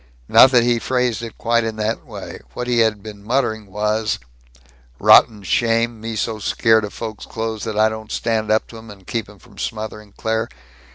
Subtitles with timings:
[0.27, 2.39] Not that he phrased it quite in this way.
[2.55, 4.17] What he had been muttering was:
[4.97, 8.89] "Rotten shame me so scared of folks' clothes that I don't stand up to 'em
[8.89, 10.49] and keep 'em from smothering Claire.